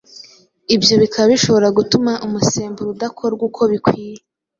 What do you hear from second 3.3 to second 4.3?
uko bikwiye